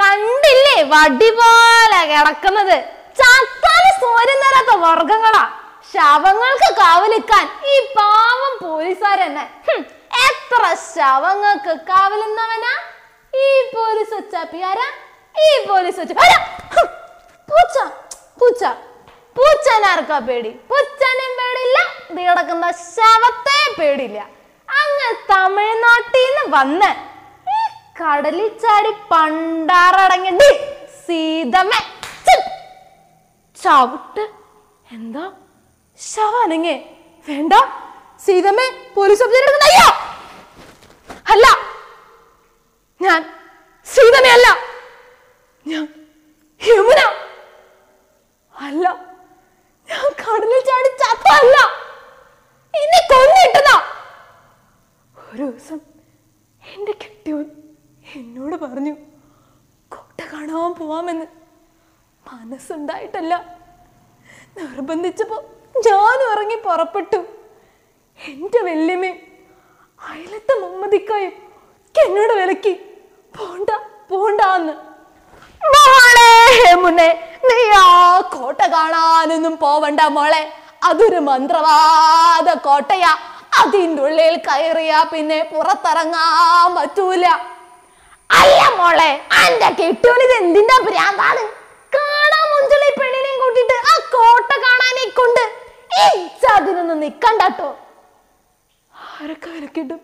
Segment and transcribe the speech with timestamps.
[0.00, 0.76] കണ്ടില്ലേ?
[0.92, 2.76] വടി പോലെ കിടക്കുന്നത്.
[3.20, 5.44] ചത്താൽ സൂര്യൻ തരാത്ത വർഗങ്ങളാ
[5.92, 9.44] ശവങ്ങൾക്ക് കാവലിക്കാൻ ഈ പാവം പോലീസുകാരെന്നെ.
[10.28, 10.62] എത്ര
[10.94, 12.72] ശവങ്ങൾക്ക് കാവലുന്നവനാ?
[13.32, 14.88] ഈ പോലീസ് ചപ്പിയാരാ
[15.46, 16.02] ഈ പോലീസ്
[17.48, 17.76] പൂച്ച
[18.40, 18.62] പൂച്ച.
[19.36, 20.50] പൂച്ചനാർക്കാ പേടി?
[20.70, 21.78] പൂച്ചനും പേടില്ല
[22.10, 24.18] ഇത് കിടക്കുന്ന ശവത്തെ പേടില്ല
[24.68, 26.90] അങ്ങ് തമിഴ്നാട്ടിൽ നിന്ന് വന്ന്
[27.96, 30.48] കടലിൽ ചാടി പണ്ടാറടങ്ങി
[31.06, 31.72] സീതമ്മ.
[32.26, 32.36] ഛ്!
[33.56, 34.24] ചവിട്ട്.
[34.92, 35.24] എന്താ?
[35.98, 36.74] ശവാനങ്ങേ
[37.26, 37.54] വേണ്ട.
[38.20, 39.88] സീതമ്മേ പോലീസ് ഓഫീസർ അയ്യോ!
[41.26, 41.46] അല്ല.
[43.00, 43.20] ഞാൻ
[43.86, 44.48] സീതമ്മയല്ല
[45.66, 45.84] ഞാൻ
[46.60, 47.00] യമുന.
[48.56, 48.86] അല്ല.
[49.88, 51.56] ഞാൻ കടലിൽ ചാടി ചത്തല്ല
[52.74, 53.76] എന്നെ കൊന്നിട്ടതാ
[55.16, 55.80] ഒരു ദിവസം
[56.62, 57.44] എന്റെ കെട്ടിയോൻ
[58.16, 58.94] എന്നോട് പറഞ്ഞു
[59.88, 61.26] കോട്ട കാണാൻ പോവാമെന്ന്.
[62.32, 63.58] മനസ്സുണ്ടായിട്ടല്ല.
[64.58, 65.36] നിർബന്ധിച്ചപ്പോ
[65.86, 67.16] ഞാനും ഇറങ്ങി പുറപ്പെട്ടു.
[68.28, 69.16] എന്റെ വല്യമ്മയും
[70.08, 72.72] അയലത്തെ മുമ്മദിക്കായും ഒക്കെ എന്നോട് വിലക്കി.
[73.38, 73.70] പോണ്ട
[74.10, 74.72] പോണ്ടാന്ന്.
[77.44, 80.52] നീ ആ കോട്ട കാണാനൊന്നും പോവണ്ട മോളെ.
[80.82, 83.16] അതൊരു മന്ത്രവാദ കോട്ടയാ.
[83.60, 87.53] അതിന്റെ ഉള്ളിൽ കയറിയാ പിന്നെ പുറത്തിറങ്ങാൻ പറ്റൂല.
[88.30, 89.10] അല്ല മോളെ
[89.42, 91.42] അന്റെ കെട്ടിയോനിത് എന്തിന്റെ ഭ്രാന്താണ്?
[91.92, 95.44] കാണാൻ മുഞ്ചളി പെണ്ണിനെയും കൂട്ടിട്ട് ആ കോട്ട കാണാനെ കൊണ്ട്
[96.56, 97.68] അതിനൊന്നും നിക്കണ്ടോ
[98.92, 100.00] ആരൊക്കെ വിലക്കിട്ടും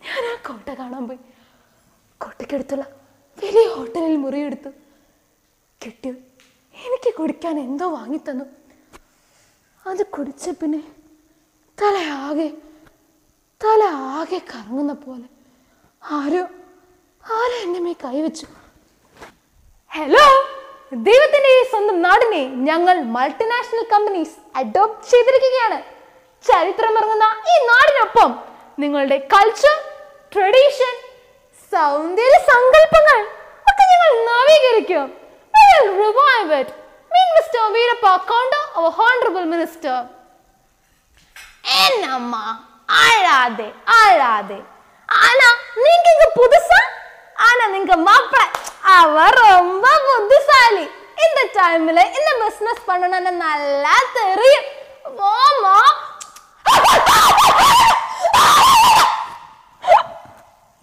[0.00, 1.20] ഞാൻ ആ കോട്ട കാണാൻ പോയി.
[2.20, 2.84] കോട്ടയ്ക്കടുത്തുള്ള
[3.38, 4.70] വലിയ ഹോട്ടലിൽ മുറിയെടുത്തു.
[5.80, 6.14] കെട്ടിയോ
[6.74, 8.46] എനിക്ക് കുടിക്കാൻ എന്തോ വാങ്ങിത്തന്നു.
[9.86, 10.80] അത് കുടിച്ച പിന്നെ
[12.26, 12.48] ആകെ
[13.60, 13.82] തല
[14.18, 15.28] ആകെ കറങ്ങുന്ന പോലെ.
[16.02, 16.42] ആരോ
[17.23, 18.45] ആരോ എന്നെ മേ കൈവച്ചു
[19.91, 20.25] ഹലോ
[21.07, 25.77] ദൈവത്തിന്റെ ഈ സ്വന്തം നാടിനെ ഞങ്ങൾ മൾട്ടിനാഷണൽ കമ്പനീസ് അഡോപ്റ്റ് ചെയ്തിരിക്കുകയാണ്
[26.45, 28.31] ചരിത്രമിറങ്ങുന്ന ഈ നാടിനൊപ്പം
[28.77, 29.75] നിങ്ങളുടെ കൾച്ചർ
[30.31, 30.93] ട്രഡീഷൻ
[31.71, 33.19] സൗന്ദര്യ സങ്കല്പങ്ങൾ
[33.67, 35.05] ഒക്കെ ഞങ്ങൾ നവീകരിക്കും
[35.53, 36.69] We will revive it.
[37.11, 37.59] Meet Mr.
[37.73, 39.95] Veerappa Konda, our honorable minister.
[41.81, 42.41] என்னம்மா
[43.01, 44.57] அழாதே அழாதே
[45.09, 45.47] ஆனா
[45.83, 46.79] நீங்க இங்க புதுசா
[47.45, 48.41] ஆனா நீங்க மாப்பிள
[48.95, 50.85] அவர் ரொம்ப புத்திசாலி
[51.25, 54.67] இந்த டைம்ல இந்த பிசினஸ் பண்ணணும்னு நல்லா தெரியும்
[55.17, 55.77] போமா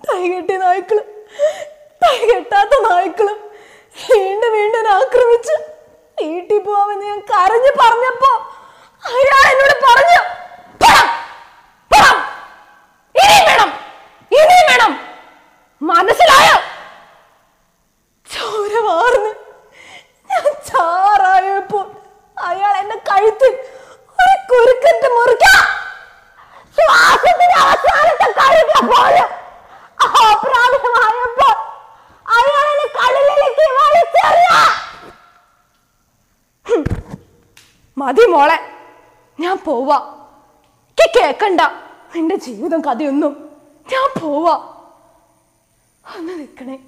[0.04, 1.06] കെട്ടിയ നായ്ക്കളും
[2.22, 3.38] കെട്ടാത്ത നായ്ക്കളും
[3.96, 5.54] വീണ്ടും വീണ്ടും എന്നെ ആക്രമിച്ച്
[6.18, 8.30] വീട്ടിൽ പോവാമെന്ന് ഞാൻ കരഞ്ഞു പറഞ്ഞപ്പോ
[9.02, 10.20] അയാൾ എന്നോട് പറഞ്ഞു
[37.97, 38.59] മതി മോളെ.
[39.39, 40.27] ഞാൻ പോവാ.
[41.15, 41.61] കേക്കണ്ട.
[42.15, 43.57] നിന്റെ ജീവിതം കഥയൊന്നും.
[43.91, 44.53] ഞാൻ പോവാ.
[46.17, 46.79] ഒന്ന് നിൽക്കണേ.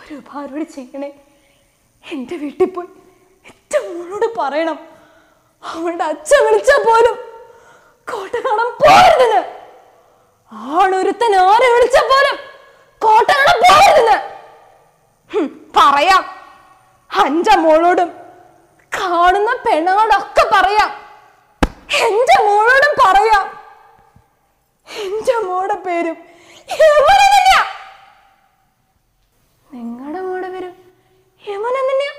[0.00, 1.12] ഒരു ഉപകാരോട് ചെയ്യണേ.
[2.12, 2.86] എന്റെ വീട്ടിൽ പോയി
[3.46, 4.78] ഏറ്റവും മോളോട് പറയണം.
[5.64, 7.14] അവളുടെ അച്ഛൻ വിളിച്ചാൽ പോലും
[8.12, 9.68] കോട്ട കാണാൻ പോരുതെന്ന്.
[10.52, 12.36] ആണൊരുത്തൻ ആരെ വിളിച്ച പോലും
[12.98, 14.34] കോട്ട കാണാൻ പോരുതെന്ന്.
[15.76, 16.24] പറയാം.
[17.24, 18.23] അഞ്ച മോളോടും
[19.06, 20.90] കാണുന്ന പെണ്ണുങ്ങളോടൊക്കെ പറയാം.
[22.00, 23.46] എന്റെ മോളോടും പറയാം
[24.86, 26.16] എന്റെ മോടെ പേരും
[26.68, 27.60] യമന തന്നെയാ
[29.68, 30.74] നിങ്ങളുടെ മോടെ പേരും
[31.38, 32.12] യമന തന്നെയാ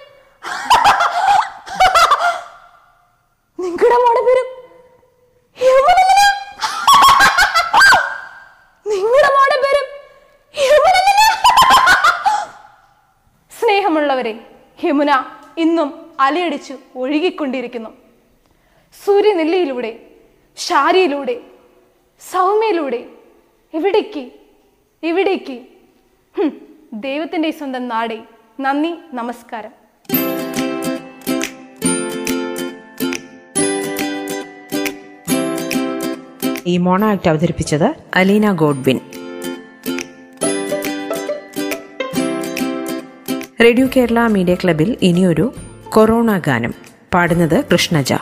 [13.51, 14.33] പ്രിയമുള്ളവരെ
[14.79, 15.11] യമുന
[15.63, 15.89] ഇന്നും
[16.25, 17.91] അലയടിച്ചു ഒഴുകിക്കൊണ്ടിരിക്കുന്നു.
[19.05, 19.91] സൂര്യനെല്ലിയിലൂടെ
[20.57, 21.35] ശാരിയിലൂടെ
[22.21, 23.01] സൗമ്യയിലൂടെ
[23.73, 24.23] എവിടേക്ക്
[25.03, 25.57] എവിടേക്ക്
[27.05, 28.19] ദൈവത്തിന്റെ സ്വന്തം നാടേ
[28.59, 29.73] നന്ദി നമസ്കാരം.
[36.67, 38.97] ഈ മോണ ആക്ട് അവതരിപ്പിച്ചത് Aleena Godwin
[43.63, 45.45] radio Kerala media ക്ലബിൽ ഇനിയൊരു
[45.89, 46.73] കൊറോണ ഗാനം.
[47.13, 48.13] പാടുന്നത് കൃഷ്ണജ.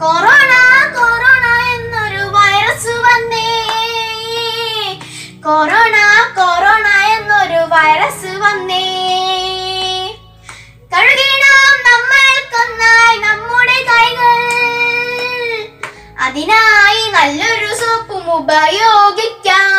[0.00, 0.52] കൊറോണ
[0.94, 3.64] കൊറോണ എന്നൊരു വൈറസ് വന്നേ.
[5.44, 5.96] കൊറോണ
[6.36, 8.99] കൊറോണ എന്നൊരു വൈറസ് വന്നേ.
[12.60, 14.40] നമ്മൾക്കൊന്നായി നമ്മുടെ കൈകൾ.
[16.20, 19.69] അതിനായി നല്ലൊരു സോപ്പും ഉപയോഗിക്കാം.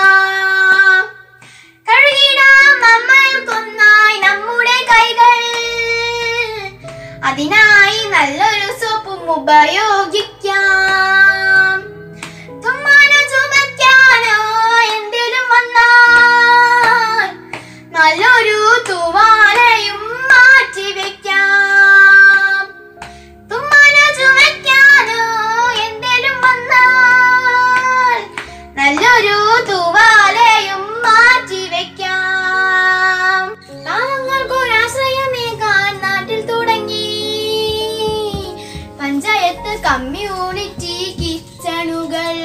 [39.91, 42.35] കമ്മ്യൂണിറ്റി കിച്ചണുകൾ.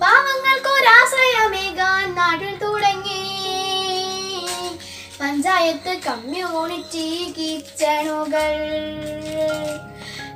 [0.00, 3.24] പാവങ്ങൾക്ക് ഒരാശ്രയമേകാൻ നാട്ടിൽ തുടങ്ങി.
[5.20, 8.52] പഞ്ചായത്ത് കമ്മ്യൂണിറ്റി കിച്ചണുകൾ.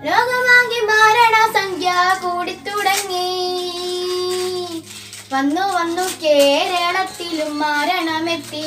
[0.03, 3.53] ലോകമാകെ മരണസംഖ്യ കൂടി തുടങ്ങി.
[5.33, 8.67] വന്നു വന്നു കേരളത്തിലും മരണമെത്തി.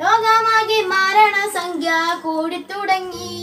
[0.00, 1.92] ലോകമാകെ മരണസംഖ്യ
[2.24, 3.33] കൂടി തുടങ്ങി.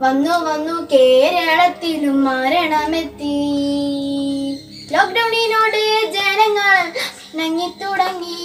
[0.00, 3.36] വന്നു വന്നു കേരളത്തിലും മരണമെത്തി.
[4.92, 5.82] ലോക്ക്ഡൌണിനോട്
[6.16, 6.76] ജനങ്ങൾ
[7.34, 8.42] നങ്ങിത്തുടങ്ങി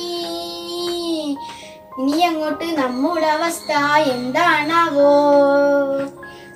[2.00, 3.72] ഇനി അങ്ങോട്ട് നമ്മുടെ അവസ്ഥ
[4.14, 5.12] എന്താണാവോ?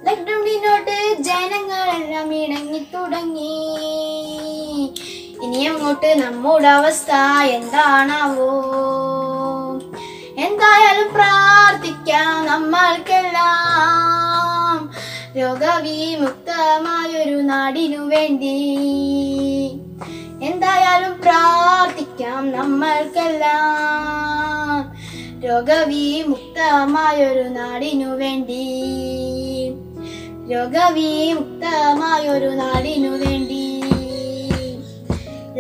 [0.06, 2.30] ലോക്ക്ഡൌണിനോട് ജനങ്ങളെല്ലാം
[2.94, 3.58] തുടങ്ങി.
[5.44, 7.12] ഇനി അങ്ങോട്ട് നമ്മുടെ അവസ്ഥ
[7.44, 8.52] എന്താണാവോ?
[10.38, 14.25] എന്തായാലും പ്രാർത്ഥിക്കാം നമ്മൾക്കെല്ലാം.
[15.38, 18.58] രോഗവിമുക്തമായൊരു നാടിനു വേണ്ടി.
[20.44, 24.96] എന്തായാലും പ്രാർത്ഥിക്കാം നമ്മൾക്കെല്ലാം.
[25.44, 28.66] രോഗവിമുക്തമായൊരു നാടിനു വേണ്ടി.
[30.54, 33.82] രോഗവിമുക്തമായൊരു നാടിനു വേണ്ടി.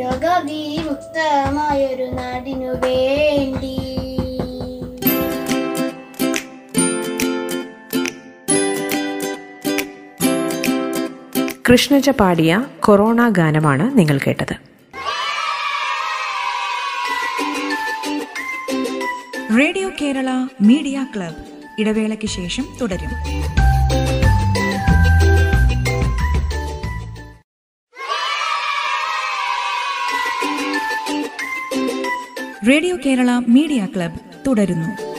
[0.01, 3.84] രോഗവിമുക്തമായൊരു നാടിനു വേണ്ടി.
[11.71, 14.55] കൃഷ്ണജ പാടിയ കൊറോണ ഗാനമാണ് നിങ്ങൾ കേട്ടത്.
[19.59, 20.29] Radio Kerala
[20.61, 21.35] media club.
[21.79, 23.09] ഇടവേളയ്ക്ക് ശേഷം തുടരും.
[32.67, 35.14] റേഡിയോ കേരള മീഡിയ ക്ലബ് തുടരുന്നു.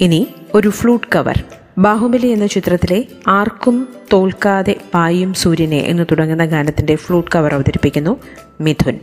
[0.00, 1.44] ഇനി ഒരു ഫ്ലൂട്ട് കവർ.
[1.78, 8.20] ബാഹുബലി എന്ന ചിത്രത്തിലെ ആർക്കും തോൽക്കാതെ പായും സൂര്യനെ എന്ന് തുടങ്ങുന്ന ഗാനത്തിന്റെ ഫ്ലൂട്ട് കവർ അവതരിപ്പിക്കുന്നു
[8.60, 8.98] മിഥുൻ.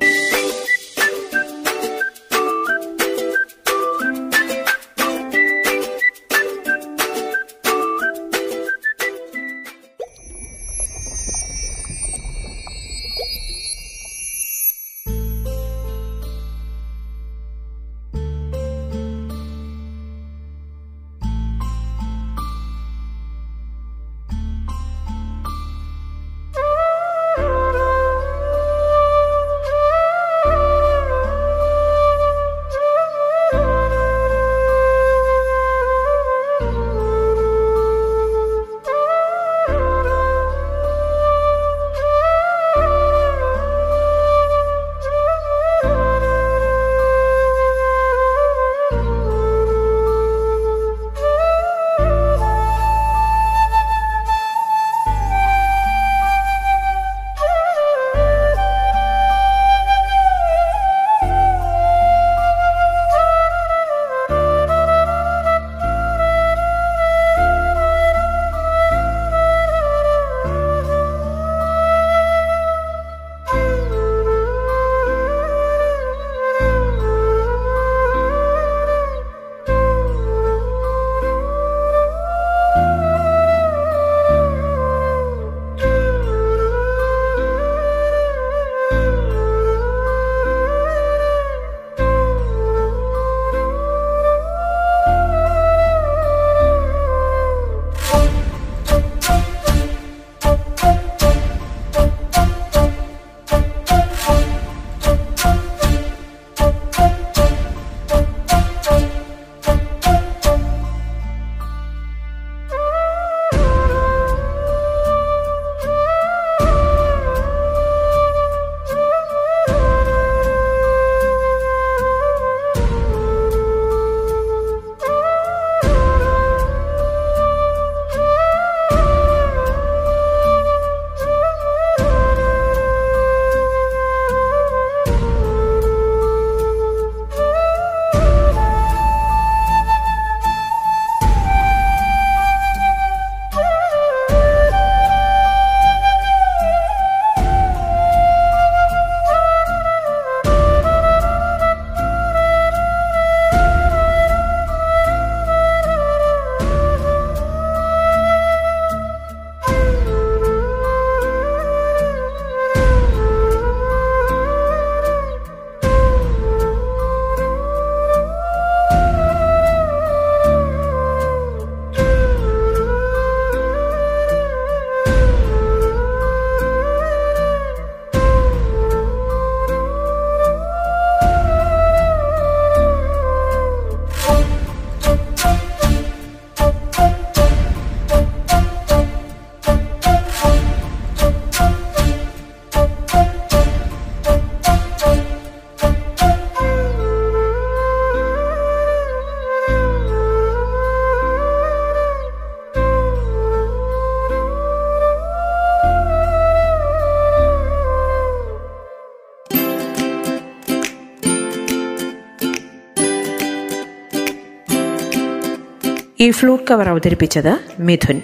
[216.26, 218.22] ഈ ഫ്ലൂട്ട് കവർ അവതരിപ്പിച്ചത് മിഥുൻ.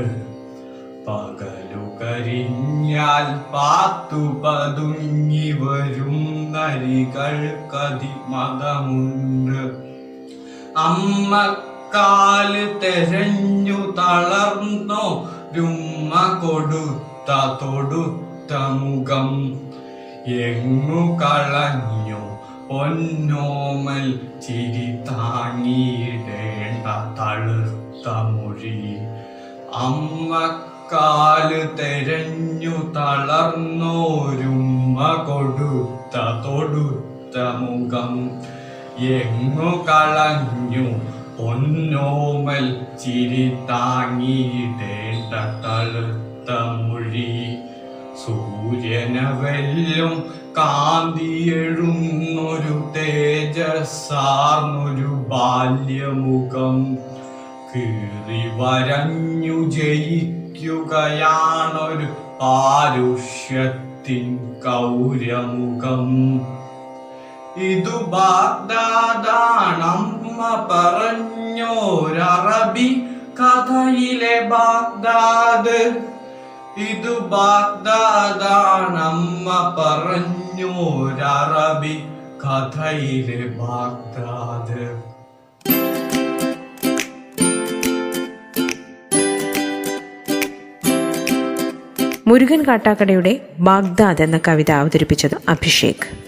[1.08, 1.63] പകലു
[2.04, 6.16] കരിഞ്ഞാൽ പാത്തു പതുങ്ങി വരും
[6.54, 7.36] നരികൾ
[10.84, 11.34] അമ്മ
[11.94, 15.04] അമ്മക്കാൽ തെരഞ്ഞു തളർന്നോ
[15.56, 16.12] രുമ്മ
[16.42, 19.30] കൊടുത്ത തൊടുത്ത മുഖം.
[20.46, 22.22] എങ്ങു കളഞ്ഞു
[22.68, 24.06] പൊന്നോമൽ
[24.46, 26.86] ചിരി താങ്ങിയിടേണ്ട
[27.18, 28.76] തളുത്ത മൊഴി.
[30.84, 34.96] അമ്മക്കാൽ തെരഞ്ഞു തളർന്നോരുമ്മ
[35.28, 38.12] കൊടുത്ത തൊടുത്ത മുഖം.
[39.18, 40.84] എങ്ങു കളഞ്ഞു
[41.38, 42.66] പൊന്നോമൽ
[43.00, 45.32] ചിരി താങ്ങിയിടേണ്ട
[45.64, 46.48] തളുത്ത
[46.82, 47.32] മൊഴി.
[48.22, 50.14] സൂര്യനവെല്ലും
[50.58, 56.76] കാന്തിയെഴുന്നൊരു തേജസ്സാർന്നൊരു ബാല്യമുഖം.
[57.70, 59.58] കീറി വരഞ്ഞു
[60.64, 62.08] ജയിക്കുകയാണൊരു
[62.40, 64.26] പാരുഷ്യത്തിൻ
[64.64, 66.06] കൗരമുഖം.
[67.56, 72.88] ഇതു ബാഗ്ദാദാണമ്മ പറഞ്ഞോരറബി
[73.40, 75.80] കഥയിലെ ബാഗ്ദാദ്.
[76.76, 81.96] ഇതു ബാഗ്ദാദാണമ്മ പറഞ്ഞോരറബി
[82.44, 85.03] കഥയിലെ ബാഗ്ദാദ്.
[92.26, 96.24] മുരുകൻ കാട്ടാക്കടയുടെ ബാഗ്ദാദ് എന്ന കവിത അവതരിപ്പിച്ചത് അഭിഷേക്.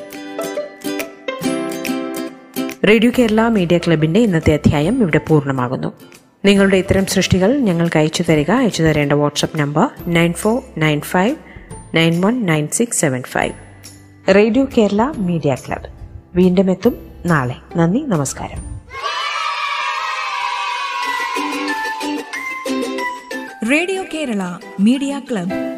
[2.88, 5.92] റേഡിയോ കേരള മീഡിയ ക്ലബിന്റെ ഇന്നത്തെ അധ്യായം ഇവിടെ പൂർണമാകുന്നു.
[6.44, 8.50] നിങ്ങളുടെ ഇത്തരം സൃഷ്ടികൾ ഞങ്ങൾക്ക് അയച്ചു തരിക.
[8.50, 11.36] അയച്ചു തരേണ്ട WhatsApp number nine four nine five
[11.94, 13.54] nine one nine six seven five.
[14.34, 15.88] Radio Kerala media club.
[16.34, 17.54] വീണ്ടും എത്തും നാളെ.
[17.76, 18.76] നന്ദി നമസ്കാരം.
[23.70, 24.42] Radio Kerala
[24.80, 25.75] media club.